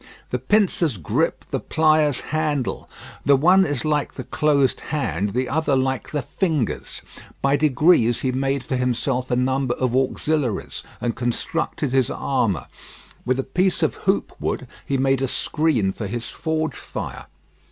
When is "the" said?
0.31-0.39, 1.51-1.59, 3.23-3.35, 4.15-4.23, 5.33-5.47, 6.09-6.23